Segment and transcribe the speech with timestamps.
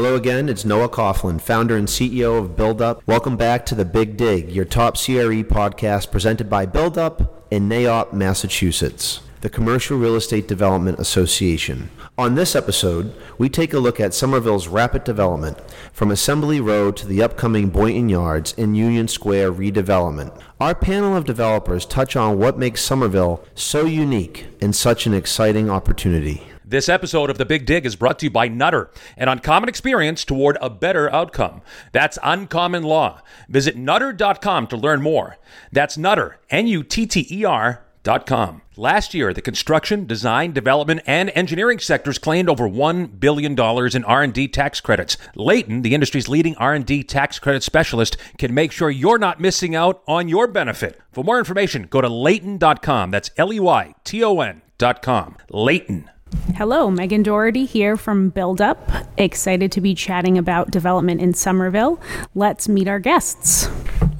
[0.00, 3.02] Hello again, it's Noah Coughlin, founder and CEO of BuildUp.
[3.04, 8.14] Welcome back to The Big Dig, your top CRE podcast presented by BuildUp in NAIOP,
[8.14, 11.90] Massachusetts, the Commercial Real Estate Development Association.
[12.16, 15.58] On this episode, we take a look at Somerville's rapid development,
[15.92, 20.34] from Assembly Row to the upcoming Boynton Yards and Union Square redevelopment.
[20.58, 25.68] Our panel of developers touch on what makes Somerville so unique and such an exciting
[25.68, 26.44] opportunity.
[26.70, 30.24] This episode of The Big Dig is brought to you by Nutter, an uncommon experience
[30.24, 31.62] toward a better outcome.
[31.90, 33.22] That's uncommon law.
[33.48, 35.38] Visit nutter.com to learn more.
[35.72, 37.82] That's Nutter, N U T T E R.
[38.24, 38.62] Com.
[38.76, 44.48] Last year, the construction, design, development, and engineering sectors claimed over $1 billion in R&D
[44.48, 45.16] tax credits.
[45.34, 50.04] Leyton, the industry's leading R&D tax credit specialist, can make sure you're not missing out
[50.06, 51.00] on your benefit.
[51.10, 53.10] For more information, go to leyton.com.
[53.10, 55.36] That's L-E-Y-T-O-N.com.
[55.50, 56.10] Leyton.
[56.56, 58.90] Hello, Megan Doherty here from Build Up.
[59.16, 62.00] Excited to be chatting about development in Somerville.
[62.34, 63.68] Let's meet our guests.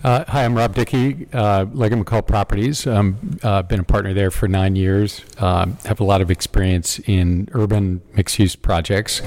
[0.03, 2.86] Uh, hi, I'm Rob Dickey, uh, Leggat McCall Properties.
[2.86, 5.20] I've um, uh, been a partner there for nine years.
[5.36, 9.20] Um, have a lot of experience in urban mixed-use projects.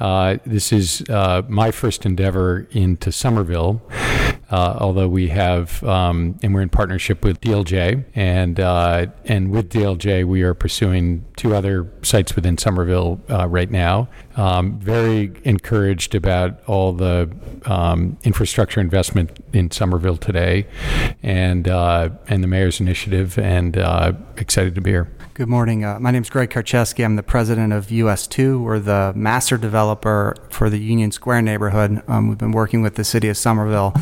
[0.00, 3.80] Uh, this is uh, my first endeavor into Somerville.
[4.50, 9.68] Uh, although we have, um, and we're in partnership with DLJ, and uh, and with
[9.68, 14.08] DLJ we are pursuing two other sites within Somerville uh, right now.
[14.36, 17.30] Um, very encouraged about all the
[17.66, 20.66] um, infrastructure investment in Somerville today,
[21.22, 25.17] and uh, and the mayor's initiative, and uh, excited to be here.
[25.38, 25.84] Good morning.
[25.84, 27.04] Uh, my name is Greg Karczewski.
[27.04, 28.60] I'm the president of US2.
[28.60, 32.02] We're the master developer for the Union Square neighborhood.
[32.08, 33.92] Um, we've been working with the city of Somerville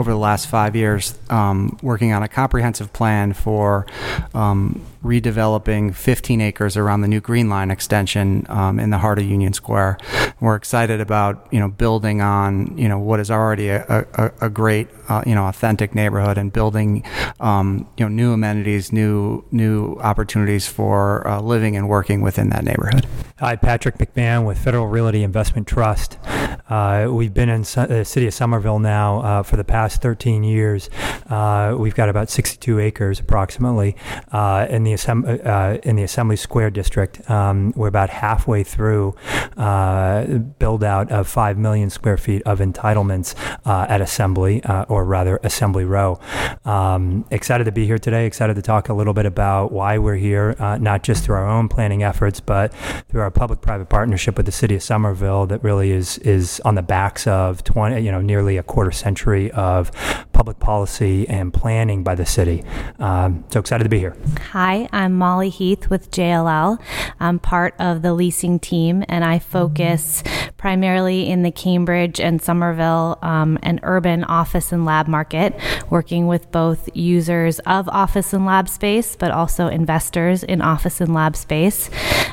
[0.00, 3.84] over the last five years, um, working on a comprehensive plan for
[4.34, 9.26] um, redeveloping 15 acres around the new Green Line extension um, in the heart of
[9.26, 9.98] Union Square.
[10.40, 14.50] We're excited about you know building on you know what is already a, a, a
[14.50, 17.04] great uh, you know authentic neighborhood and building
[17.38, 22.64] um, you know new amenities, new new opportunities for uh, living and working within that
[22.64, 23.06] neighborhood.
[23.38, 26.18] Hi, Patrick McMahon with Federal Realty Investment Trust.
[26.68, 30.90] Uh, we've been in the city of Somerville now uh, for the past 13 years.
[31.28, 33.94] Uh, we've got about 62 acres approximately
[34.32, 37.28] uh, in the assembly uh, in the Assembly Square district.
[37.30, 39.14] Um, we're about halfway through
[39.56, 43.34] uh, build out of five million square feet of entitlements
[43.66, 46.18] at Assembly, or rather Assembly Row.
[46.64, 48.26] Um, excited to be here today.
[48.26, 51.68] Excited to talk a little bit about why we're here, not just through our own
[51.68, 52.72] planning efforts, but
[53.08, 56.82] through our public-private partnership with the city of Somerville that really is is on the
[56.82, 59.90] backs of 20, you know, nearly a quarter century of
[60.32, 62.64] public policy and planning by the city.
[62.98, 64.16] Um, so excited to be here.
[64.52, 66.78] Hi, I'm Molly Heath with JLL.
[67.20, 70.22] I'm part of the leasing team, and I focus
[70.56, 75.54] primarily in the Cambridge and Somerville um, and urban office and lab market,
[75.90, 81.12] working with both users of office and lab space, but also investors in office and
[81.12, 81.90] lab space.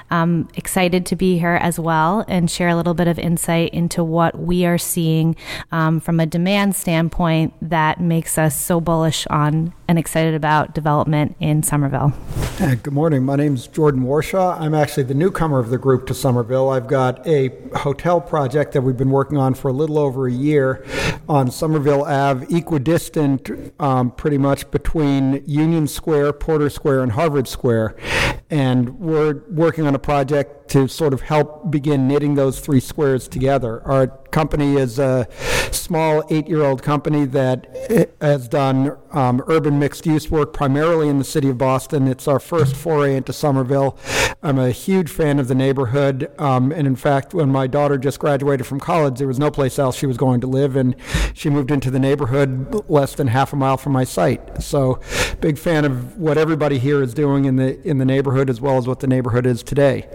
[0.09, 4.03] Um, excited to be here as well and share a little bit of insight into
[4.03, 5.35] what we are seeing
[5.71, 11.35] um, from a demand standpoint that makes us so bullish on and excited about development
[11.39, 12.13] in Somerville.
[12.57, 13.23] good morning.
[13.23, 14.59] My name is Jordan Warshaw.
[14.59, 16.69] I'm actually the newcomer of the group to Somerville.
[16.69, 20.31] I've got a hotel project that we've been working on for a little over a
[20.31, 20.85] year
[21.27, 27.95] on Somerville Ave, equidistant um, pretty much between Union Square, Porter Square, and Harvard Square.
[28.53, 33.27] And we're working on a project to sort of help begin knitting those three squares
[33.27, 33.81] together.
[33.81, 35.27] Our company is a
[35.71, 41.17] small eight year old company that has done um, urban mixed use work primarily in
[41.17, 42.07] the city of Boston.
[42.07, 43.97] It's our first foray into Somerville.
[44.41, 46.29] I'm a huge fan of the neighborhood.
[46.39, 49.79] Um, and in fact, when my daughter just graduated from college, there was no place
[49.79, 50.75] else she was going to live.
[50.75, 50.95] And
[51.33, 54.61] she moved into the neighborhood less than half a mile from my site.
[54.61, 54.99] So,
[55.39, 58.77] big fan of what everybody here is doing in the, in the neighborhood as well
[58.77, 60.07] as what the neighborhood is today.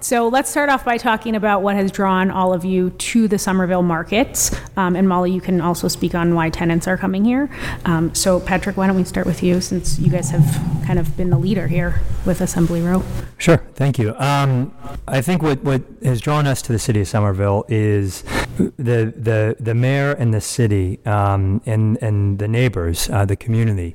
[0.00, 3.38] So let's start off by talking about what has drawn all of you to the
[3.38, 4.54] Somerville markets.
[4.76, 7.50] Um, and Molly, you can also speak on why tenants are coming here.
[7.84, 10.44] Um, so, Patrick, why don't we start with you since you guys have
[10.86, 13.02] kind of been the leader here with Assembly Row?
[13.38, 14.14] Sure, thank you.
[14.16, 14.72] Um,
[15.08, 18.22] I think what, what has drawn us to the city of Somerville is
[18.58, 23.94] the the the mayor and the city um, and and the neighbors, uh, the community,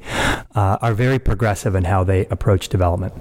[0.55, 3.13] uh, are very progressive in how they approach development.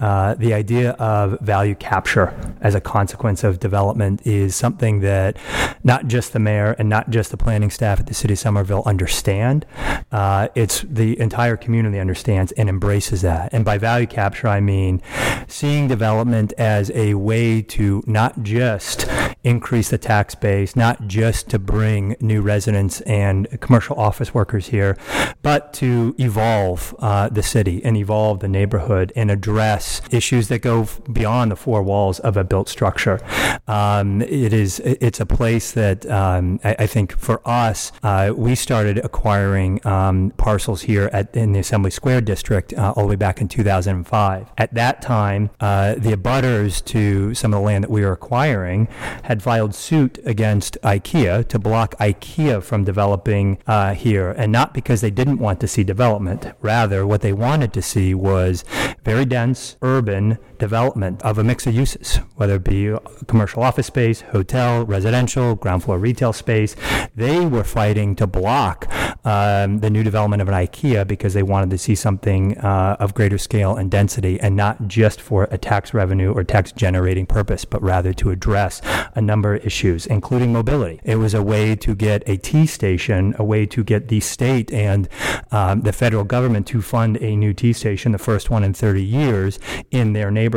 [0.00, 5.36] Uh, the idea of value capture as a consequence of development is something that
[5.84, 8.82] not just the mayor and not just the planning staff at the city of Somerville
[8.86, 9.66] understand.
[10.12, 13.52] Uh, it's the entire community understands and embraces that.
[13.52, 15.02] And by value capture, I mean
[15.46, 19.06] seeing development as a way to not just
[19.44, 24.96] increase the tax base, not just to bring new residents and commercial office workers here,
[25.42, 29.67] but to evolve uh, the city and evolve the neighborhood and address
[30.10, 33.20] issues that go beyond the four walls of a built structure.
[33.66, 38.54] Um, it is it's a place that um, I, I, think for us, uh, we
[38.54, 43.16] started acquiring um, parcels here at in the Assembly Square district uh, all the way
[43.16, 44.46] back in 2005.
[44.56, 48.88] At that time, uh, the abutters to some of the land that we were acquiring
[49.24, 55.00] had filed suit against IKEA to block IKEA from developing uh, here, and not because
[55.00, 56.46] they didn't want to see development.
[56.62, 58.64] Rather, what they wanted to see was
[59.04, 62.94] very dense urban development of a mix of uses, whether it be
[63.26, 66.74] commercial office space, hotel, residential, ground floor retail space.
[67.14, 68.86] They were fighting to block
[69.24, 73.14] um, the new development of an IKEA because they wanted to see something uh, of
[73.14, 77.64] greater scale and density, and not just for a tax revenue or tax generating purpose,
[77.64, 78.80] but rather to address
[79.14, 81.00] a number of issues, including mobility.
[81.04, 84.72] It was a way to get a T station, a way to get the state
[84.72, 85.08] and
[85.50, 89.02] um, the federal government to fund a new T station, the first one in 30
[89.02, 89.58] years,
[89.90, 90.47] in their neighborhood.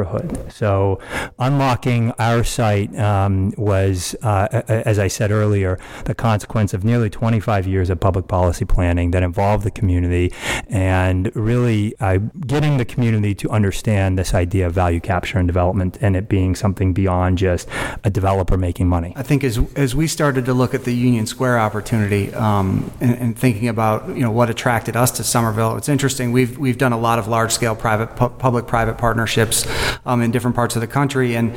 [0.50, 1.00] So,
[1.40, 7.68] unlocking our site um, was, uh, as I said earlier, the consequence of nearly 25
[7.68, 10.34] years of public policy planning that involved the community
[10.68, 15.98] and really uh, getting the community to understand this idea of value capture and development
[16.02, 17.68] and it being something beyond just
[18.04, 19.14] a developer making money.
[19.16, 23.18] I think as as we started to look at the Union Square opportunity um, and,
[23.18, 26.32] and, thinking about you know what attracted us to Somerville, it's interesting.
[26.32, 29.66] We've we've done a lot of large scale private pu- public private partnerships
[30.06, 31.56] um, in different parts of the country, and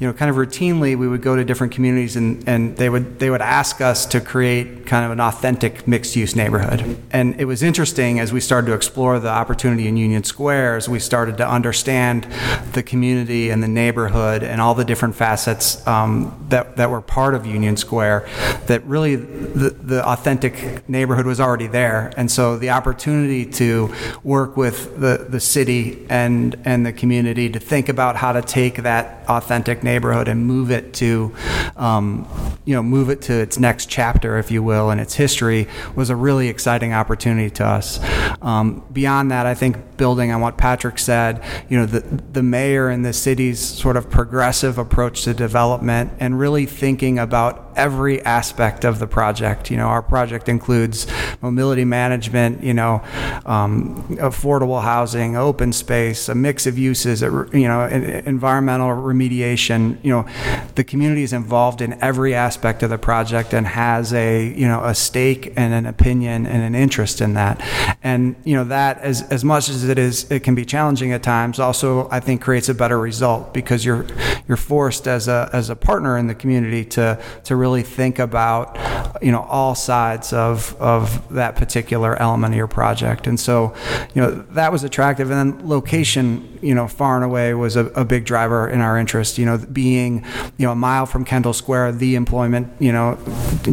[0.00, 3.18] you know kind of routinely we would go to different communities and, and they would
[3.18, 6.98] they would ask us to create kind of an authentic mixed use neighborhood.
[7.10, 10.88] And it was interesting as we started to explore the opportunity in Union Square, as
[10.88, 12.26] we started to understand
[12.72, 17.34] the community and the neighborhood and all the different facets um, that that were part
[17.34, 18.28] of Union Square,
[18.66, 22.12] that really the, the authentic neighborhood was already there.
[22.16, 27.60] And so the opportunity to work with the, the city and, and the community to
[27.64, 31.34] think about how to take that authentic neighborhood and move it to,
[31.76, 32.28] um,
[32.64, 36.10] you know, move it to its next chapter, if you will, in its history was
[36.10, 37.98] a really exciting opportunity to us.
[38.42, 42.00] Um, beyond that, I think building on what Patrick said, you know, the,
[42.32, 47.63] the mayor and the city's sort of progressive approach to development and really thinking about
[47.76, 49.70] every aspect of the project.
[49.70, 51.06] You know, our project includes
[51.40, 53.02] mobility management, you know,
[53.44, 59.98] um, affordable housing, open space, a mix of uses, you know, environmental remediation.
[60.02, 60.26] You know,
[60.74, 64.84] the community is involved in every aspect of the project and has a, you know,
[64.84, 67.60] a stake and an opinion and an interest in that.
[68.02, 71.22] And, you know, that as, as much as it is, it can be challenging at
[71.22, 74.06] times, also, I think creates a better result because you're,
[74.46, 78.76] you're forced as a, as a partner in the community to, to really think about
[79.22, 83.26] you know all sides of of that particular element of your project.
[83.26, 83.74] And so
[84.14, 85.30] you know that was attractive.
[85.30, 88.98] And then location you know far and away was a, a big driver in our
[88.98, 89.38] interest.
[89.38, 90.24] You know being
[90.58, 93.18] you know a mile from Kendall Square the employment you know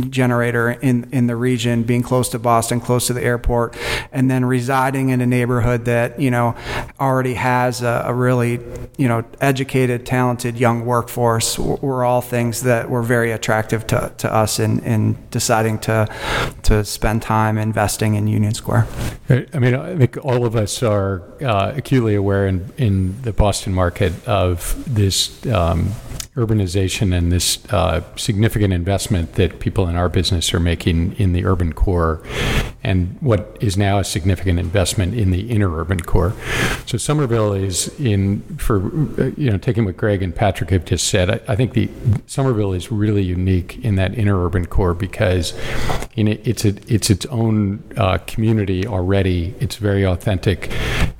[0.09, 3.77] generator in in the region being close to Boston close to the airport
[4.11, 6.55] and then residing in a neighborhood that you know
[6.99, 8.59] already has a, a really
[8.97, 14.33] you know educated talented young workforce were all things that were very attractive to, to
[14.33, 16.07] us in, in deciding to
[16.63, 18.87] to spend time investing in Union Square.
[19.29, 23.73] I mean, I think all of us are uh, acutely aware in, in the Boston
[23.73, 25.91] market of this um,
[26.35, 31.45] urbanization and this uh, significant investment that people in our business are making in the
[31.45, 32.23] urban core
[32.83, 36.33] and what is now a significant investment in the inner urban core.
[36.85, 38.79] So Somerville is in for
[39.37, 41.29] you know taking what Greg and Patrick have just said.
[41.29, 41.89] I, I think the
[42.27, 45.53] Somerville is really unique in that inner urban core because
[46.15, 49.55] it's a, it's its own uh, community already.
[49.59, 50.71] It's very authentic.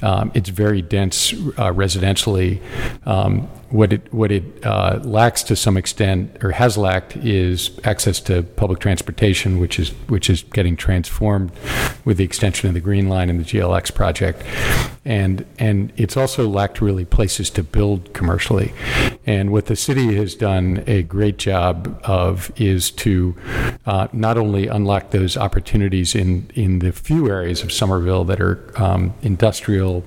[0.01, 2.61] Um, it's very dense uh, residentially.
[3.05, 8.19] Um, what it what it uh, lacks to some extent, or has lacked, is access
[8.21, 11.51] to public transportation, which is which is getting transformed
[12.03, 14.43] with the extension of the Green Line and the GLX project,
[15.05, 18.73] and and it's also lacked really places to build commercially.
[19.25, 23.35] And what the city has done a great job of is to
[23.85, 28.71] uh, not only unlock those opportunities in, in the few areas of Somerville that are
[28.81, 30.03] um, industrial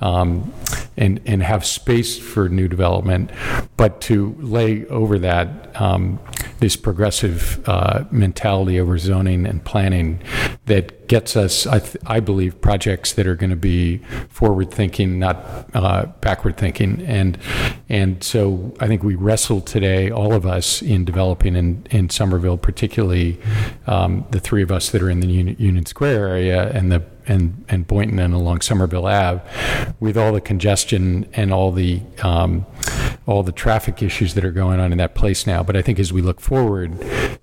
[0.00, 0.52] um,
[0.96, 3.30] and, and have space for new development,
[3.76, 6.18] but to lay over that um,
[6.58, 10.20] this progressive uh, mentality over zoning and planning
[10.66, 13.98] that gets us, I, th- I believe, projects that are going to be
[14.28, 15.36] forward thinking, not
[15.74, 17.02] uh, backward thinking.
[17.02, 17.38] And
[17.88, 22.58] and so I think we wrestle today, all of us, in developing in, in Somerville,
[22.58, 23.40] particularly
[23.86, 27.00] um, the three of us that are in the Union, Union Square area and the
[27.26, 29.40] and, and Boynton and along Somerville Ave,
[30.00, 32.66] with all the congestion and all the um,
[33.26, 35.62] all the traffic issues that are going on in that place now.
[35.62, 36.92] But I think as we look forward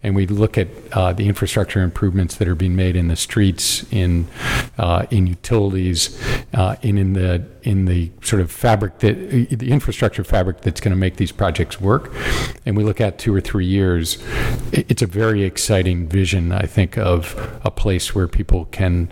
[0.02, 3.86] and we look at uh, the infrastructure improvements that are being made in the streets,
[3.92, 4.28] in
[4.78, 6.20] uh, in utilities,
[6.54, 10.98] uh, in the in the sort of fabric that the infrastructure fabric that's going to
[10.98, 12.12] make these projects work,
[12.66, 14.18] and we look at two or three years,
[14.72, 16.52] it's a very exciting vision.
[16.52, 19.10] I think of a place where people can,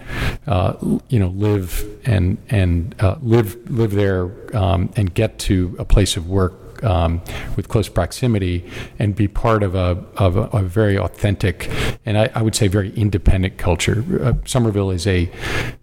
[0.47, 0.60] uh,
[1.09, 6.17] you know, live and and uh, live live there um, and get to a place
[6.17, 7.21] of work um,
[7.55, 8.69] with close proximity
[8.99, 11.69] and be part of a, of a, a very authentic
[12.05, 14.03] and I, I, would say very independent culture.
[14.21, 15.31] Uh, Somerville is a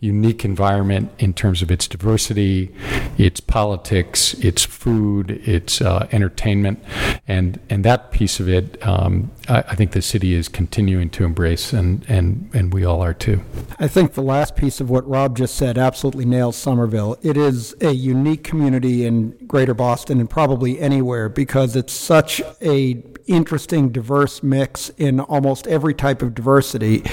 [0.01, 2.75] unique environment in terms of its diversity,
[3.17, 6.83] its politics, its food, its uh, entertainment,
[7.27, 11.25] and and that piece of it, um, I, I, think the city is continuing to
[11.25, 13.43] embrace, and, and and we all are too.
[13.79, 17.17] I think the last piece of what Rob just said absolutely nails Somerville.
[17.23, 23.03] It is a unique community in Greater Boston and probably anywhere because it's such a
[23.27, 27.05] interesting, diverse mix in almost every type of diversity.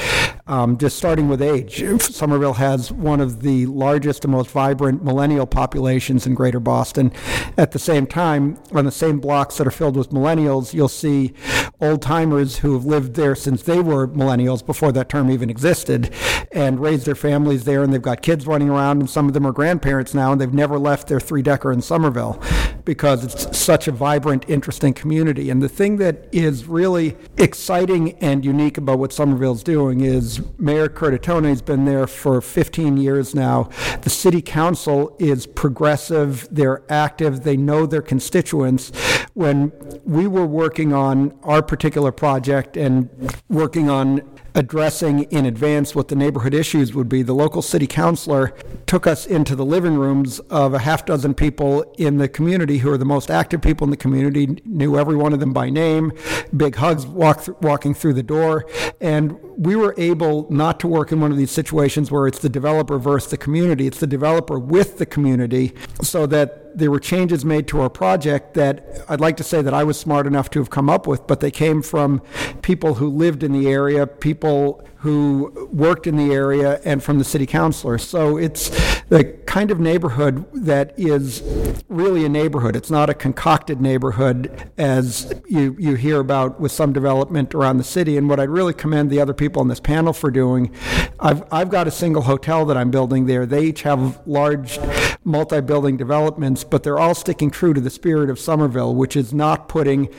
[0.48, 5.46] Um, just starting with age, Somerville has one of the largest and most vibrant millennial
[5.46, 7.12] populations in Greater Boston.
[7.58, 11.34] At the same time, on the same blocks that are filled with millennials, you'll see
[11.82, 16.12] old timers who have lived there since they were millennials before that term even existed
[16.52, 19.46] and raised their families there, and they've got kids running around, and some of them
[19.46, 22.42] are grandparents now, and they've never left their three decker in Somerville
[22.86, 25.50] because it's such a vibrant, interesting community.
[25.50, 30.88] And the thing that is really exciting and unique about what Somerville's doing is Mayor
[30.88, 33.70] Curtatone has been there for 15 years now.
[34.02, 38.92] The city council is progressive, they're active, they know their constituents.
[39.34, 39.72] When
[40.06, 43.10] we were working on our particular project and
[43.50, 44.22] working on
[44.56, 48.54] addressing in advance what the neighborhood issues would be, the local city councilor
[48.88, 52.90] took us into the living rooms of a half dozen people in the community who
[52.90, 56.12] are the most active people in the community, knew every one of them by name,
[56.56, 58.66] big hugs walk th- walking through the door.
[59.02, 62.50] And we were able not to work in one of these situations where it's the
[62.50, 67.46] developer versus the community, it's the developer with the community, so that there were changes
[67.46, 70.60] made to our project that I'd like to say that I was smart enough to
[70.60, 72.22] have come up with, but they came from
[72.62, 77.24] people who lived in the area, people who worked in the area, and from the
[77.24, 78.00] city councilor.
[78.00, 78.70] So it's
[79.10, 81.44] the kind of neighborhood that is
[81.90, 82.76] really a neighborhood.
[82.76, 87.84] It's not a concocted neighborhood as you, you hear about with some development around the
[87.84, 88.18] city.
[88.18, 90.72] And what I'd really commend the other people on this panel for doing,
[91.20, 93.46] I've, I've got a single hotel that I'm building there.
[93.46, 94.80] They each have large
[95.24, 99.34] multi building developments but they're all sticking true to the spirit of Somerville, which is
[99.34, 100.10] not putting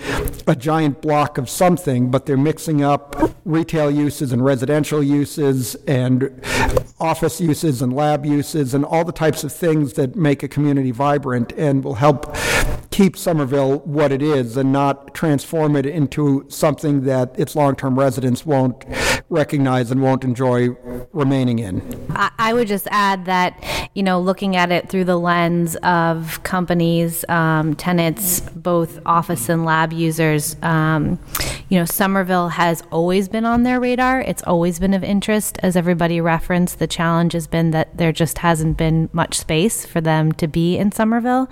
[0.46, 6.30] a giant block of something, but they're mixing up retail uses and residential uses and
[7.00, 10.90] office uses and lab uses and all the types of things that make a community
[10.90, 12.36] vibrant and will help
[12.96, 17.98] keep Somerville what it is and not transform it into something that its long term
[17.98, 18.86] residents won't
[19.28, 20.68] recognize and won't enjoy
[21.12, 21.82] remaining in.
[22.38, 23.62] I would just add that,
[23.94, 29.66] you know, looking at it through the lens of companies, um, tenants, both office and
[29.66, 31.18] lab users, um,
[31.68, 34.20] you know, Somerville has always been on their radar.
[34.20, 35.58] It's always been of interest.
[35.62, 40.00] As everybody referenced, the challenge has been that there just hasn't been much space for
[40.00, 41.48] them to be in Somerville.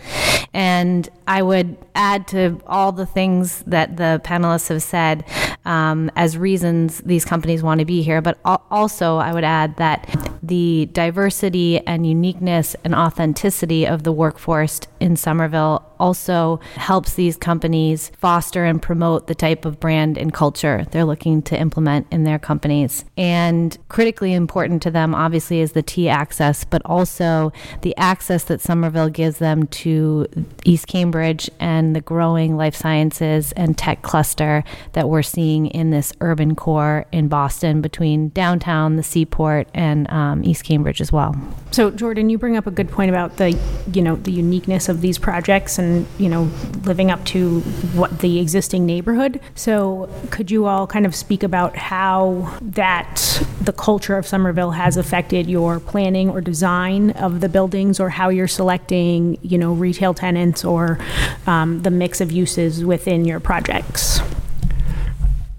[0.52, 1.08] And
[1.42, 5.24] would add to all the things that the panelists have said
[5.64, 10.08] um, as reasons these companies want to be here, but also I would add that
[10.42, 18.10] the diversity and uniqueness and authenticity of the workforce in Somerville also helps these companies
[18.18, 22.38] foster and promote the type of brand and culture they're looking to implement in their
[22.38, 23.04] companies.
[23.16, 28.60] And critically important to them, obviously, is the T access, but also the access that
[28.60, 30.26] Somerville gives them to
[30.64, 36.12] East Cambridge and the growing life sciences and tech cluster that we're seeing in this
[36.20, 41.36] urban core in Boston between downtown, the seaport, and um, East Cambridge as well.
[41.70, 43.58] So, Jordan, you bring up a good point about the,
[43.92, 46.50] you know, the uniqueness of these projects and, you know,
[46.84, 47.60] living up to
[47.94, 49.40] what the existing neighborhood.
[49.54, 54.96] So, could you all kind of speak about how that the culture of Somerville has
[54.96, 60.14] affected your planning or design of the buildings, or how you're selecting, you know, retail
[60.14, 60.98] tenants or
[61.46, 64.20] um, the mix of uses within your projects?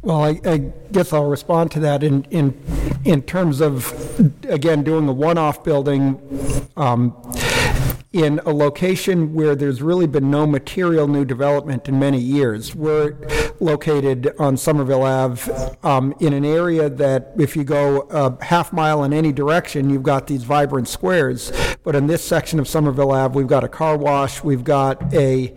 [0.01, 0.57] Well, I, I
[0.91, 2.61] guess I'll respond to that in, in,
[3.05, 3.91] in terms of,
[4.47, 6.21] again, doing a one-off building
[6.77, 7.15] um,
[8.13, 12.75] in a location where there's really been no material new development in many years.
[12.75, 13.17] We're
[13.59, 15.51] located on Somerville Ave
[15.83, 20.03] um, in an area that, if you go a half mile in any direction, you've
[20.03, 21.51] got these vibrant squares.
[21.83, 25.53] But in this section of Somerville Ave, we've got a car wash, we've got a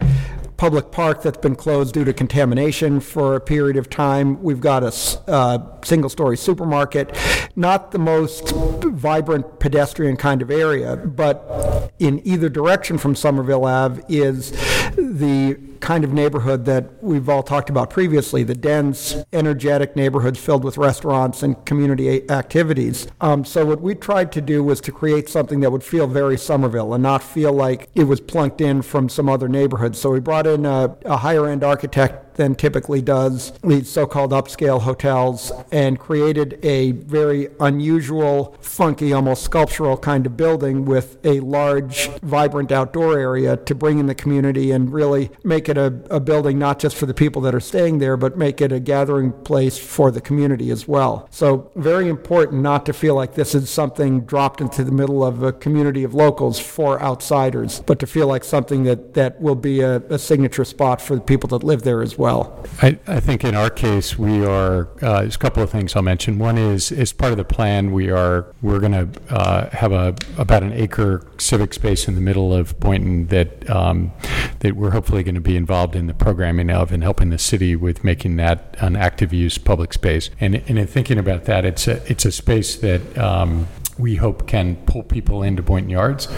[0.59, 4.43] public park that's been closed due to contamination for a period of time.
[4.43, 4.93] We've got a
[5.31, 7.17] uh, single story supermarket.
[7.55, 14.03] Not the most vibrant pedestrian kind of area, but in either direction from Somerville Ave
[14.09, 14.51] is
[14.97, 20.65] the kind of neighborhood that we've all talked about previously the dense, energetic neighborhoods filled
[20.65, 23.07] with restaurants and community activities.
[23.21, 26.37] Um, so, what we tried to do was to create something that would feel very
[26.39, 29.97] Somerville and not feel like it was plunked in from some other neighborhood.
[29.97, 34.81] So, we brought in a, a higher end architect than typically does these so-called upscale
[34.81, 42.09] hotels and created a very unusual, funky, almost sculptural kind of building with a large,
[42.21, 46.59] vibrant outdoor area to bring in the community and really make it a, a building
[46.59, 49.77] not just for the people that are staying there, but make it a gathering place
[49.77, 51.29] for the community as well.
[51.31, 55.43] So very important not to feel like this is something dropped into the middle of
[55.43, 59.81] a community of locals for outsiders, but to feel like something that, that will be
[59.81, 62.65] a, a signature spot for the people that live there as well well.
[62.83, 66.03] I, I think in our case, we are, uh, there's a couple of things I'll
[66.03, 66.39] mention.
[66.39, 70.15] One is, as part of the plan, we are, we're going to uh, have a,
[70.37, 74.13] about an acre civic space in the middle of Boynton that, um,
[74.61, 77.75] that we're hopefully going to be involved in the programming of and helping the city
[77.75, 80.31] with making that an active use public space.
[80.39, 84.47] And, and in thinking about that, it's a, it's a space that, um, we hope
[84.47, 86.29] can pull people into Boynton Yards,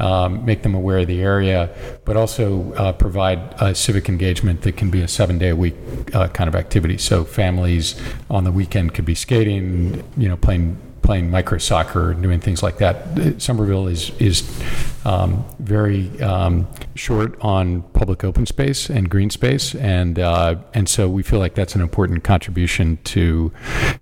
[0.00, 1.70] um, make them aware of the area,
[2.04, 5.74] but also uh, provide a civic engagement that can be a seven day a week
[6.14, 6.98] uh, kind of activity.
[6.98, 8.00] So families
[8.30, 10.78] on the weekend could be skating, you know, playing
[11.12, 12.96] playing micro soccer, and doing things like that.
[13.36, 14.42] Somerville is is
[15.04, 21.10] um, very um, short on public open space and green space, and uh, and so
[21.10, 23.52] we feel like that's an important contribution to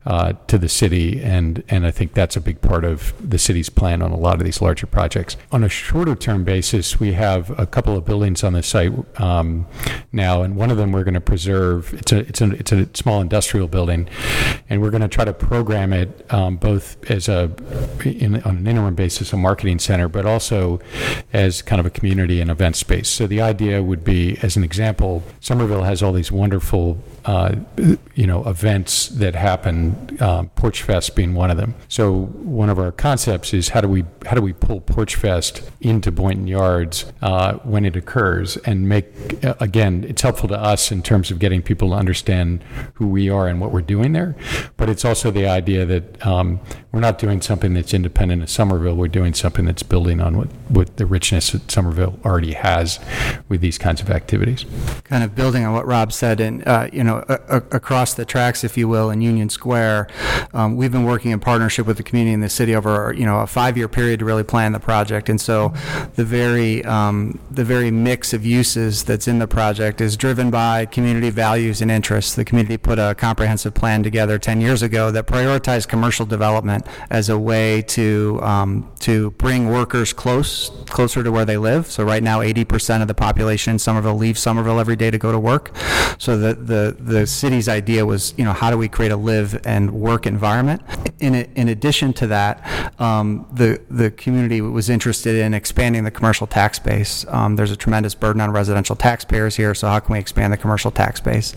[0.07, 3.71] uh, to the city, and and I think that's a big part of the city's
[3.71, 5.37] plan on a lot of these larger projects.
[5.51, 9.67] On a shorter term basis, we have a couple of buildings on the site um,
[10.13, 11.93] now, and one of them we're going to preserve.
[11.95, 14.09] It's a it's a it's a small industrial building,
[14.69, 17.51] and we're going to try to program it um, both as a
[18.05, 20.81] in, on an interim basis a marketing center, but also
[21.33, 23.09] as kind of a community and event space.
[23.09, 27.57] So the idea would be, as an example, Somerville has all these wonderful uh,
[28.15, 30.17] you know events that happen.
[30.21, 31.75] Um, Porch Fest being one of them.
[31.89, 35.63] So one of our concepts is how do we how do we pull Porch Fest
[35.81, 39.07] into Boynton Yards uh, when it occurs and make
[39.45, 42.63] uh, again it's helpful to us in terms of getting people to understand
[42.95, 44.37] who we are and what we're doing there.
[44.77, 46.61] But it's also the idea that um,
[46.93, 48.97] we're not doing something that's independent of Somerville.
[48.97, 52.99] We're doing something that's building on what, what the richness that Somerville already has
[53.49, 54.65] with these kinds of activities.
[55.05, 58.25] Kind of building on what Rob said, and uh, you know, a, a, across the
[58.25, 60.09] tracks, if you will, in Union Square,
[60.55, 63.41] um, we've been working in partnership with the community in the city over you know
[63.41, 65.73] a five-year period to really plan the project, and so
[66.15, 70.87] the very um, the very mix of uses that's in the project is driven by
[70.87, 72.35] community values and interests.
[72.35, 77.29] The community put a comprehensive plan together 10 years ago that prioritized commercial development as
[77.29, 81.87] a way to um, to bring workers close closer to where they live.
[81.87, 85.33] So right now, 80% of the population in Somerville leaves Somerville every day to go
[85.33, 85.75] to work.
[86.19, 89.61] So the the the city's idea was, you know, how do we create a live
[89.67, 90.83] and work environment?
[91.21, 96.47] In in addition to that, um, the the community was interested in expanding the commercial
[96.47, 97.25] tax base.
[97.29, 99.75] Um, there's a tremendous burden on residential taxpayers here.
[99.75, 101.55] So how can we expand the commercial tax base?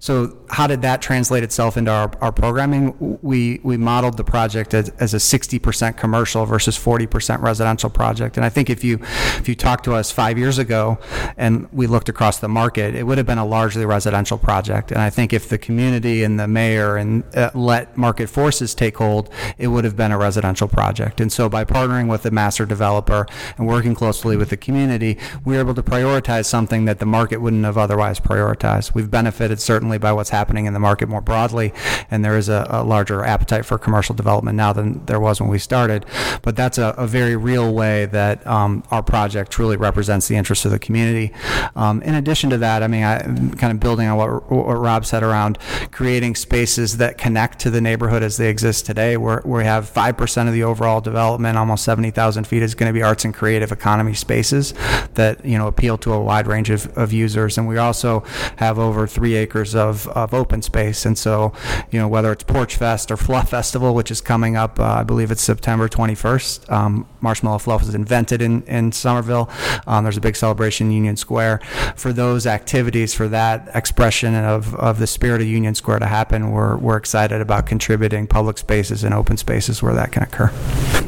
[0.00, 3.18] So how did that translate itself into our, our programming?
[3.22, 8.36] We we modeled the project as, as a 60% commercial versus 40% residential project.
[8.36, 8.98] And I think if you
[9.38, 10.98] if you talked to us five years ago
[11.36, 14.81] and we looked across the market, it would have been a largely residential project.
[14.82, 14.92] Project.
[14.92, 18.96] And I think if the community and the mayor and uh, let market forces take
[18.96, 21.20] hold, it would have been a residential project.
[21.20, 25.54] And so by partnering with the master developer and working closely with the community, we
[25.54, 28.94] were able to prioritize something that the market wouldn't have otherwise prioritized.
[28.94, 31.72] We've benefited certainly by what's happening in the market more broadly,
[32.10, 35.50] and there is a, a larger appetite for commercial development now than there was when
[35.50, 36.04] we started.
[36.42, 40.64] But that's a, a very real way that um, our project truly represents the interests
[40.64, 41.32] of the community.
[41.76, 43.18] Um, in addition to that, I mean, I,
[43.56, 45.58] kind of building on what, what Rob said around
[45.90, 50.46] creating spaces that connect to the neighborhood as they exist today, where we have 5%
[50.48, 54.14] of the overall development, almost 70,000 feet, is going to be arts and creative economy
[54.14, 54.74] spaces
[55.14, 57.58] that, you know, appeal to a wide range of, of users.
[57.58, 58.20] And we also
[58.56, 61.04] have over three acres of, of open space.
[61.04, 61.52] And so,
[61.90, 65.02] you know, whether it's Porch Fest or Fluff Festival, which is coming up, uh, I
[65.02, 66.70] believe it's September 21st.
[66.70, 69.50] Um, Marshmallow Fluff was invented in, in Somerville.
[69.86, 71.60] Um, there's a big celebration in Union Square.
[71.96, 76.50] For those activities, for that expression of, of the spirit of Union Square to happen,
[76.50, 80.50] we're, we're excited about contributing public spaces and open spaces where that can occur.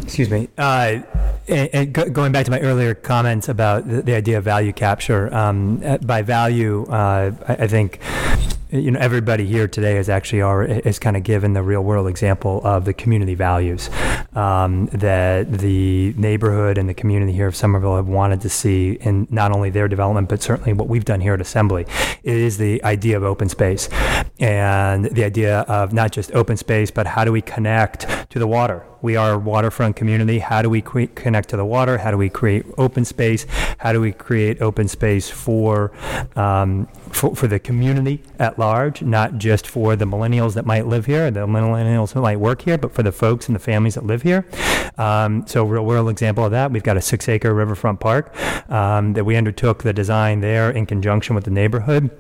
[0.03, 0.49] Excuse me.
[0.59, 1.01] Uh,
[1.49, 4.73] and, and go, going back to my earlier comments about the, the idea of value
[4.73, 8.01] capture, um, by value, uh, I, I think
[8.75, 10.41] you know everybody here today is actually
[10.81, 13.89] is kind of given the real world example of the community values
[14.35, 19.29] um, that the neighborhood and the community here of Somerville have wanted to see in
[19.31, 21.87] not only their development but certainly what we've done here at Assembly.
[22.25, 23.89] It is the idea of open space
[24.41, 28.49] and the idea of not just open space but how do we connect to the
[28.49, 30.39] water we are a waterfront community.
[30.39, 31.99] How do we cre- connect to the water?
[31.99, 33.45] How do we create open space?
[33.77, 35.93] How do we create open space for,
[36.37, 41.05] um, for, for the community at large, not just for the millennials that might live
[41.05, 44.07] here, the millennials who might work here, but for the folks and the families that
[44.07, 44.47] live here.
[44.97, 48.35] Um, so, real world example of that, we've got a six acre riverfront park
[48.71, 52.11] um, that we undertook the design there in conjunction with the neighborhood.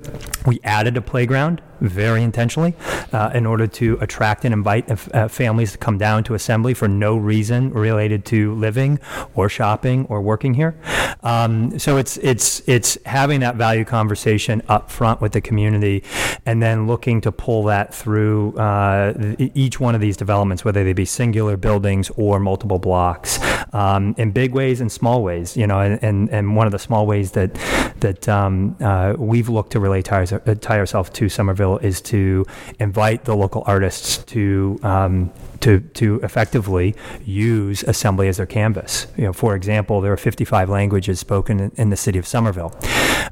[0.44, 2.74] We added a playground very intentionally
[3.12, 6.88] uh, in order to attract and invite uh, families to come down to Assembly for
[6.88, 8.98] no reason related to living
[9.34, 10.74] or shopping or working here.
[11.22, 16.02] Um, so it's it's it's having that value conversation up front with the community,
[16.44, 20.92] and then looking to pull that through uh, each one of these developments, whether they
[20.92, 23.38] be singular buildings or multiple blocks,
[23.72, 25.56] um, in big ways and small ways.
[25.56, 27.54] You know, and and one of the small ways that
[28.00, 32.44] that um, uh, we've looked to really tie, tie ourselves to Somerville is to
[32.78, 39.06] invite the local artists to um, to to effectively use assembly as their canvas.
[39.16, 42.78] You know, for example, there are 55 languages spoken in, in the city of Somerville.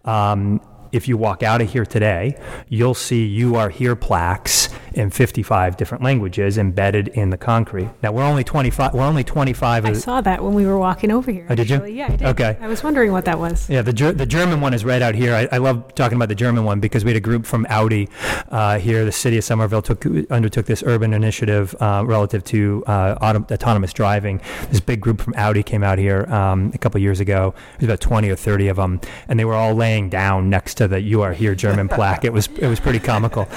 [0.05, 0.61] Um,
[0.93, 5.77] if you walk out of here today, you'll see you are here plaques in 55
[5.77, 7.89] different languages embedded in the concrete.
[8.03, 8.95] Now we're only 25.
[8.95, 9.85] We're only 25.
[9.85, 11.47] I saw that when we were walking over here.
[11.49, 11.85] Oh, did you?
[11.87, 12.29] Yeah, I did.
[12.29, 12.57] Okay.
[12.61, 13.69] I was wondering what that was.
[13.69, 15.35] Yeah, the the German one is right out here.
[15.35, 18.09] I, I love talking about the German one because we had a group from Audi
[18.51, 19.05] uh, here.
[19.05, 23.93] The city of Somerville took undertook this urban initiative uh, relative to uh, auto, autonomous
[23.93, 24.41] driving.
[24.71, 27.55] This big group from Audi came out here um, a couple years ago.
[27.75, 30.75] It was about 20 or 30 of them, and they were all laying down next
[30.75, 32.25] to the "You Are Here" German plaque.
[32.25, 33.49] It was it was pretty comical.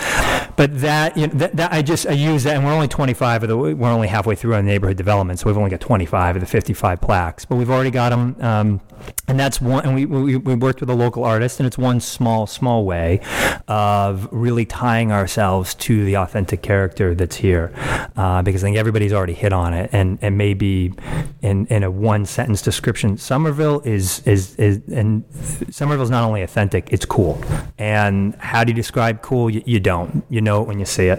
[0.55, 3.43] But that you know, that, that I just I use that, and we're only 25
[3.43, 6.39] of the we're only halfway through our neighborhood development, so we've only got 25 of
[6.41, 8.35] the 55 plaques, but we've already got them.
[8.39, 8.81] Um,
[9.27, 11.99] and that's one and we, we, we worked with a local artist and it's one
[11.99, 13.19] small small way
[13.67, 17.73] of really tying ourselves to the authentic character that's here
[18.15, 20.93] uh, because i think everybody's already hit on it and and maybe
[21.41, 25.23] in in a one sentence description somerville is is is and
[25.69, 27.41] somerville's not only authentic it's cool
[27.77, 31.07] and how do you describe cool you, you don't you know it when you see
[31.07, 31.14] it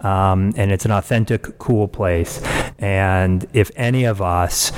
[0.00, 2.40] um, and it's an authentic cool place
[2.80, 4.72] and if any of us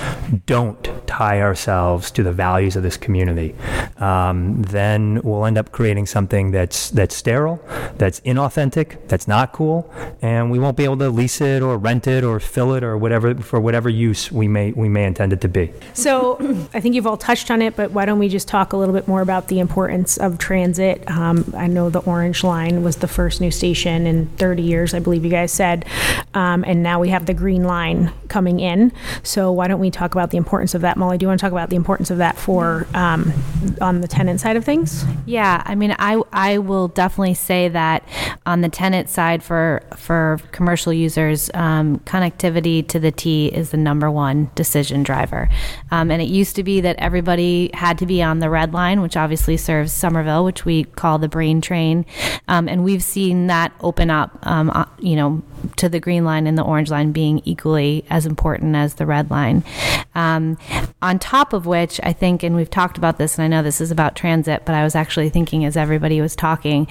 [0.46, 3.54] don't tie ourselves to the values of this community,
[3.98, 7.62] um, then we'll end up creating something that's that's sterile,
[7.98, 12.08] that's inauthentic, that's not cool, and we won't be able to lease it or rent
[12.08, 15.40] it or fill it or whatever for whatever use we may we may intend it
[15.40, 15.72] to be.
[15.94, 16.38] So
[16.74, 18.94] I think you've all touched on it, but why don't we just talk a little
[18.94, 21.08] bit more about the importance of transit?
[21.08, 24.98] Um, I know the Orange Line was the first new station in 30 years, I
[24.98, 25.84] believe you guys said,
[26.34, 28.92] um, and now we have the Green Line coming in.
[29.22, 31.18] So why don't we talk about the importance of that, Molly?
[31.18, 33.32] Do you want to talk about the importance of that for um,
[33.80, 35.04] on the tenant side of things?
[35.26, 38.06] Yeah, I mean, I I will definitely say that
[38.46, 43.76] on the tenant side for for commercial users, um, connectivity to the T is the
[43.76, 45.48] number one decision driver.
[45.90, 49.00] Um, and it used to be that everybody had to be on the red line,
[49.02, 52.06] which obviously serves Somerville, which we call the Brain Train,
[52.48, 55.42] um, and we've seen that open up, um, uh, you know,
[55.76, 59.30] to the Green line and the orange line being equally as important as the red
[59.30, 59.64] line.
[60.14, 60.58] Um,
[61.00, 63.80] on top of which, I think, and we've talked about this, and I know this
[63.80, 66.86] is about transit, but I was actually thinking as everybody was talking,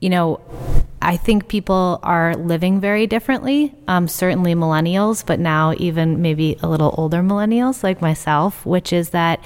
[0.00, 0.40] you know,
[1.02, 3.74] I think people are living very differently.
[3.88, 9.10] Um, certainly millennials, but now even maybe a little older millennials like myself, which is
[9.10, 9.42] that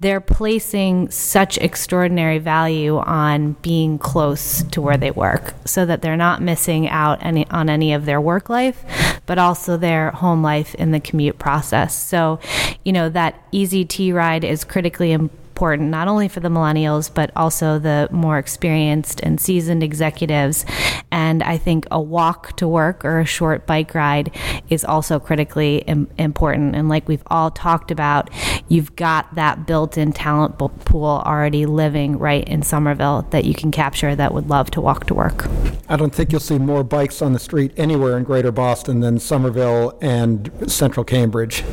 [0.00, 6.16] they're placing such extraordinary value on being close to where they work so that they're
[6.16, 8.84] not missing out any, on any of their work life,
[9.26, 11.94] but also their home life in the commute process.
[11.94, 12.40] So,
[12.84, 17.12] you know, that easy T ride is critically important important, not only for the millennials,
[17.12, 20.64] but also the more experienced and seasoned executives.
[21.10, 24.30] And I think a walk to work or a short bike ride
[24.68, 26.76] is also critically Im- important.
[26.76, 28.30] And like we've all talked about,
[28.68, 33.72] you've got that built in talent pool already living right in Somerville that you can
[33.72, 35.46] capture that would love to walk to work.
[35.88, 39.18] I don't think you'll see more bikes on the street anywhere in greater Boston than
[39.18, 41.64] Somerville and central Cambridge.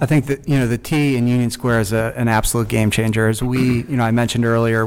[0.00, 2.90] I think that, you know, the T in Union Square is a, an absolute game
[2.90, 4.86] changer as we, you know, I mentioned earlier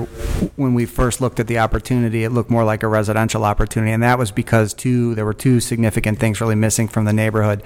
[0.56, 4.04] when we first looked at the opportunity, it looked more like a residential opportunity, and
[4.04, 7.64] that was because two there were two significant things really missing from the neighborhood: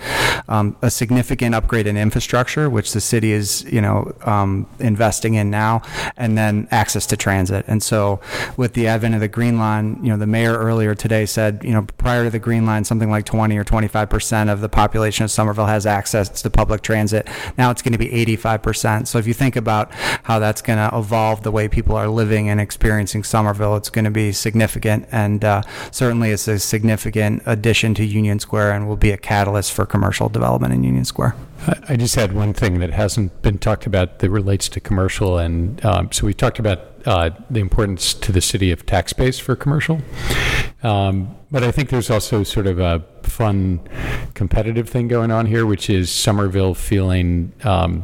[0.47, 5.49] um, a significant upgrade in infrastructure, which the city is, you know, um, investing in
[5.49, 5.81] now,
[6.17, 7.65] and then access to transit.
[7.67, 8.19] And so,
[8.57, 11.71] with the advent of the Green Line, you know, the mayor earlier today said, you
[11.71, 15.23] know, prior to the Green Line, something like 20 or 25 percent of the population
[15.23, 17.27] of Somerville has access to public transit.
[17.57, 19.07] Now it's going to be 85 percent.
[19.07, 19.91] So if you think about
[20.23, 23.77] how that's going to evolve the way people are living and experiencing Somerville.
[23.77, 28.73] It's going to be significant, and uh, certainly it's a significant addition to Union Square
[28.73, 31.35] and will be a catalyst for commercial development in Union Square.
[31.87, 35.83] I just had one thing that hasn't been talked about that relates to commercial, and
[35.85, 39.55] um, so we talked about uh, the importance to the city of tax base for
[39.55, 40.01] commercial.
[40.83, 43.79] Um, but I think there's also sort of a fun
[44.33, 48.03] competitive thing going on here, which is Somerville feeling um,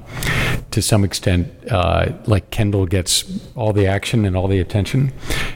[0.71, 5.13] to some extent uh, like Kendall gets all the action and all the attention.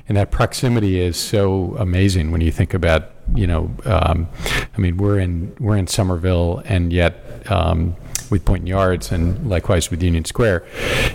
[0.08, 4.28] And that proximity is so amazing when you think about, you know, um,
[4.76, 7.96] I mean, we're in, we're in Somerville and yet, um,
[8.30, 10.66] with Boynton Yards and likewise with Union Square,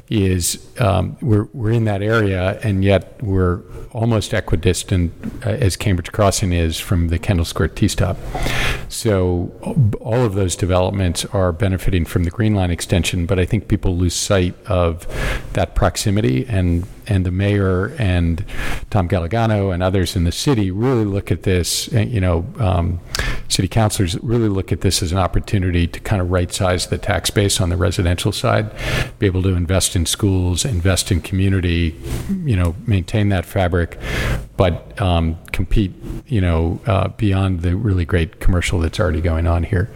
[0.08, 3.60] is um, we're, we're in that area and yet we're
[3.92, 5.12] almost equidistant
[5.44, 8.16] uh, as Cambridge Crossing is from the Kendall Square T stop.
[8.88, 9.52] So
[10.00, 13.96] all of those developments are benefiting from the Green Line extension, but I think people
[13.96, 15.06] lose sight of
[15.52, 18.44] that proximity and and the mayor and
[18.88, 23.00] Tom Galligani and others in the city really look at this, eh, you know, um,
[23.50, 26.98] city councilors really look at this as an opportunity to kind of right size the
[26.98, 28.70] tax base on the residential side,
[29.18, 31.98] be able to invest in schools, invest in community,
[32.44, 33.98] you know, maintain that fabric,
[34.56, 35.92] but um, compete,
[36.26, 39.86] you know, uh, beyond the really great commercial that's already going on here.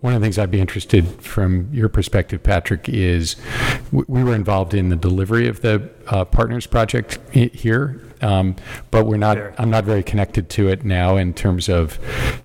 [0.00, 3.36] One of the things I'd be interested from your perspective, Patrick, is
[3.92, 8.56] we were involved in the delivery of the uh, Partners Project here, um,
[8.90, 9.36] but we're not.
[9.36, 9.54] Sure.
[9.58, 11.98] I'm not very connected to it now in terms of,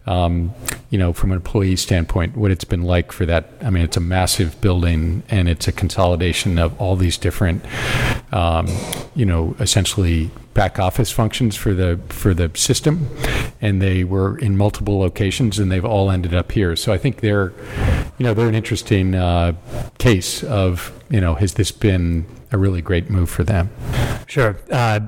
[0.08, 0.54] um,
[0.90, 3.50] you know, from an employee standpoint, what it's been like for that.
[3.62, 7.64] I mean, it's a massive building, and it's a consolidation of all these different,
[8.32, 8.68] um,
[9.16, 13.08] you know, essentially back office functions for the for the system,
[13.62, 16.76] and they were in multiple locations, and they've all ended up here.
[16.76, 17.54] So I think they're,
[18.18, 19.54] you know, they're an interesting uh,
[20.00, 23.72] case of you know, has this been a really great move for them?
[24.28, 24.58] Sure.
[24.72, 25.00] Uh,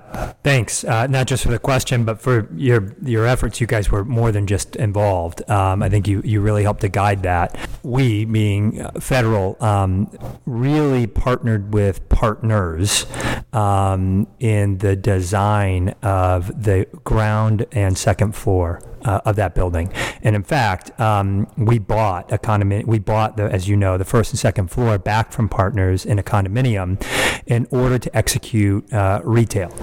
[0.43, 0.83] thanks.
[0.83, 3.61] Uh, not just for the question, but for your your efforts.
[3.61, 5.47] You guys were more than just involved.
[5.49, 7.57] Um, I think you, you really helped to guide that.
[7.83, 10.11] We, being federal, um,
[10.45, 13.05] really partnered with partners
[13.53, 15.40] um, in the design
[16.01, 19.91] of the ground and second floor uh, of that building.
[20.21, 22.85] And in fact, um, we bought a condominium.
[22.85, 26.19] We bought the, as you know, the first and second floor back from partners in
[26.19, 27.01] a condominium
[27.47, 29.73] in order to execute uh, retail.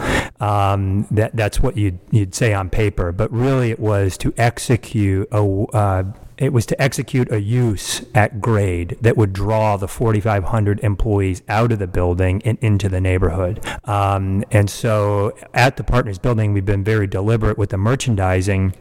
[0.40, 5.28] Um, that that's what you'd you'd say on paper, but really it was to execute
[5.32, 5.42] a.
[5.72, 6.04] Uh,
[6.38, 11.72] it was to execute a use at grade that would draw the 4,500 employees out
[11.72, 13.60] of the building and into the neighborhood.
[13.84, 18.74] Um, and so at the Partners Building, we've been very deliberate with the merchandising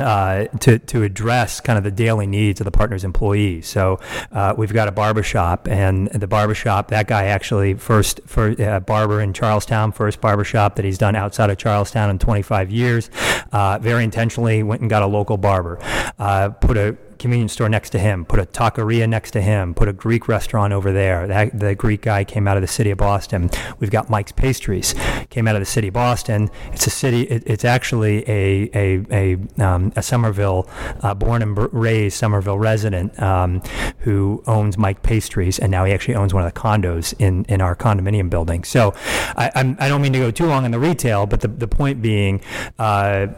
[0.00, 3.68] uh, to, to address kind of the daily needs of the partners employees.
[3.68, 4.00] So
[4.32, 9.20] uh, we've got a barbershop, and the barbershop, that guy actually first for uh, barber
[9.20, 13.10] in Charlestown, first barbershop that he's done outside of Charlestown in 25 years.
[13.52, 15.78] Uh, very intentionally went and got a local barber,
[16.18, 19.88] uh, put a convenience store next to him, put a taqueria next to him, put
[19.88, 21.26] a Greek restaurant over there.
[21.26, 23.50] That, the Greek guy came out of the city of Boston.
[23.78, 24.94] We've got Mike's Pastries,
[25.30, 26.50] came out of the city of Boston.
[26.72, 27.22] It's a city.
[27.22, 30.68] It, it's actually a a a, um, a Somerville,
[31.02, 33.62] uh, born and raised Somerville resident um,
[34.00, 37.60] who owns Mike Pastries, and now he actually owns one of the condos in in
[37.60, 38.64] our condominium building.
[38.64, 38.94] So,
[39.36, 41.48] I, I'm, I do not mean to go too long in the retail, but the
[41.48, 42.42] the point being.
[42.78, 43.28] Uh,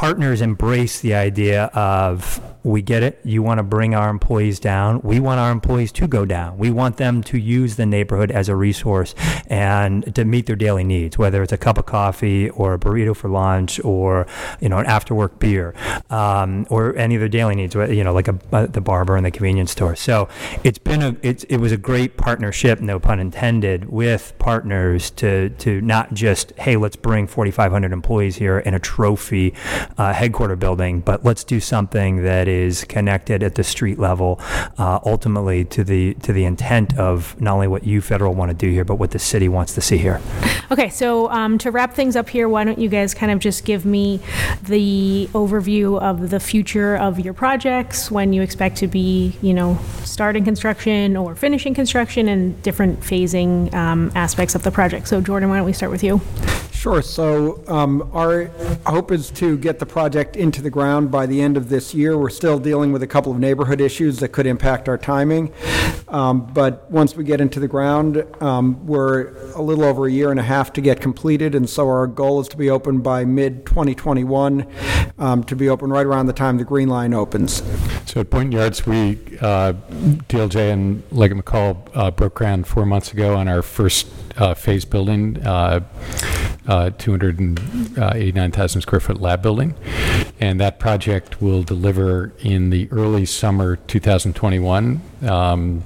[0.00, 3.20] partners embrace the idea of we get it.
[3.24, 5.00] You want to bring our employees down.
[5.02, 6.58] We want our employees to go down.
[6.58, 9.14] We want them to use the neighborhood as a resource
[9.46, 13.16] and to meet their daily needs, whether it's a cup of coffee or a burrito
[13.16, 14.26] for lunch or
[14.60, 15.74] you know an after work beer
[16.10, 19.24] um, or any of their daily needs, you know like a, a, the barber and
[19.24, 19.96] the convenience store.
[19.96, 20.28] So
[20.64, 25.50] it's been a it's, it was a great partnership, no pun intended, with partners to
[25.50, 29.54] to not just hey let's bring 4,500 employees here and a trophy
[29.98, 34.40] uh, headquarter building, but let's do something that is connected at the street level,
[34.78, 38.56] uh, ultimately to the to the intent of not only what you federal want to
[38.56, 40.20] do here, but what the city wants to see here.
[40.70, 43.64] Okay, so um, to wrap things up here, why don't you guys kind of just
[43.64, 44.20] give me
[44.62, 49.78] the overview of the future of your projects, when you expect to be, you know,
[50.04, 55.08] starting construction or finishing construction, and different phasing um, aspects of the project.
[55.08, 56.20] So, Jordan, why don't we start with you?
[56.80, 57.02] Sure.
[57.02, 58.46] So um, our
[58.86, 62.16] hope is to get the project into the ground by the end of this year.
[62.16, 65.52] We're still dealing with a couple of neighborhood issues that could impact our timing.
[66.08, 70.30] Um, but once we get into the ground, um, we're a little over a year
[70.30, 71.54] and a half to get completed.
[71.54, 74.66] And so our goal is to be open by mid 2021,
[75.18, 77.62] um, to be open right around the time the Green Line opens.
[78.06, 79.74] So at Boynton Yards, we, uh,
[80.30, 84.06] DLJ and Leggat McCall uh, broke ground four months ago on our first
[84.38, 85.46] uh, phase building.
[85.46, 85.80] Uh,
[86.70, 89.74] uh, 289,000 square foot lab building.
[90.38, 95.82] And that project will deliver in the early summer 2021, um,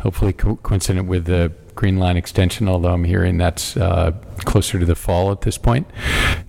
[0.00, 4.12] hopefully co- coincident with the Green Line extension, although I'm hearing that's uh,
[4.44, 5.86] closer to the fall at this point.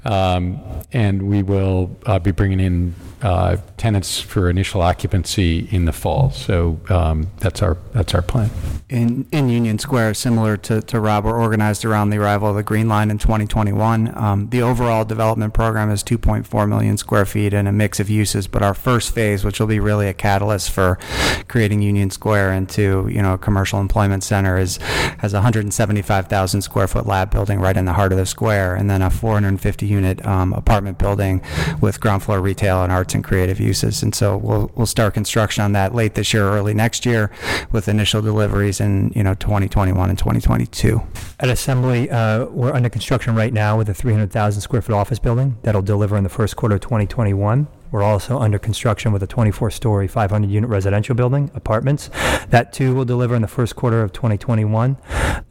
[0.05, 0.59] Um,
[0.91, 6.29] and we will uh, be bringing in uh, tenants for initial occupancy in the fall.
[6.31, 8.49] So um, that's our that's our plan.
[8.89, 12.63] In in Union Square, similar to, to Rob, we're organized around the arrival of the
[12.63, 14.15] Green Line in 2021.
[14.15, 18.45] Um, the overall development program is 2.4 million square feet and a mix of uses.
[18.47, 20.99] But our first phase, which will be really a catalyst for
[21.47, 24.77] creating Union Square into you know a commercial employment center, is
[25.19, 28.89] has a 175,000 square foot lab building right in the heart of the square, and
[28.89, 31.41] then a 450 unit um, apartment building
[31.81, 34.03] with ground floor retail and arts and creative uses.
[34.03, 37.31] And so we'll we'll start construction on that late this year, early next year,
[37.71, 41.01] with initial deliveries in you know 2021 and 2022.
[41.39, 45.57] At Assembly, uh, we're under construction right now with a 300,000 square foot office building
[45.63, 47.67] that'll deliver in the first quarter of 2021.
[47.93, 52.09] We're also under construction with a 24 story, 500 unit residential building, apartments.
[52.49, 54.97] That too will deliver in the first quarter of 2021.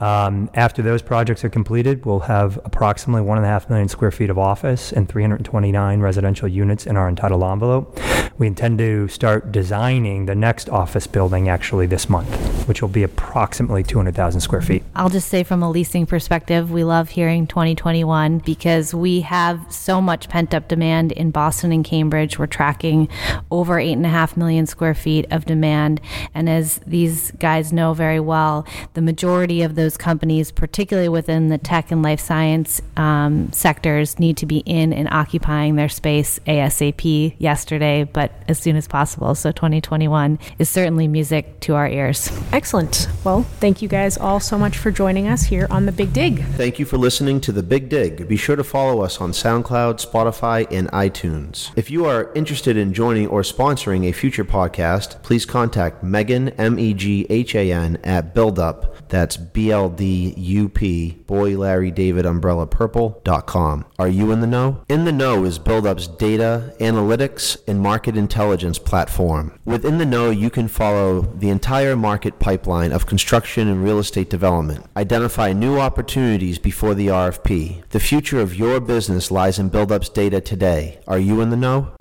[0.00, 4.92] Um, after those projects are completed, we'll have approximately 1.5 million square feet of office
[4.92, 7.96] and 329 residential units in our entitled envelope.
[8.38, 13.04] We intend to start designing the next office building actually this month, which will be
[13.04, 14.82] approximately 200,000 square feet.
[14.96, 20.00] I'll just say from a leasing perspective, we love hearing 2021 because we have so
[20.00, 23.08] much pent up demand in Boston and Cambridge we're tracking
[23.50, 26.00] over eight and a half million square feet of demand.
[26.34, 31.58] And as these guys know very well, the majority of those companies, particularly within the
[31.58, 37.34] tech and life science um, sectors, need to be in and occupying their space ASAP
[37.38, 39.34] yesterday, but as soon as possible.
[39.34, 42.30] So 2021 is certainly music to our ears.
[42.52, 43.08] Excellent.
[43.24, 46.44] Well, thank you guys all so much for joining us here on The Big Dig.
[46.56, 48.28] Thank you for listening to The Big Dig.
[48.28, 51.70] Be sure to follow us on SoundCloud, Spotify, and iTunes.
[51.76, 56.50] If you are are interested in joining or sponsoring a future podcast, please contact Megan,
[56.50, 59.08] M E G H A N, at BLDUP.
[59.08, 63.84] That's B L D U P, Boy Larry David Umbrella Purple.com.
[63.98, 64.84] Are you in the know?
[64.88, 69.58] In the Know is BLDUP's data, analytics, and market intelligence platform.
[69.64, 74.30] Within the Know, you can follow the entire market pipeline of construction and real estate
[74.30, 74.86] development.
[74.96, 77.88] Identify new opportunities before the RFP.
[77.90, 81.00] The future of your business lies in BLDUP's data today.
[81.08, 81.92] Are you in the know?